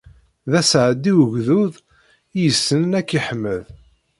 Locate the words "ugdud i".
1.23-2.39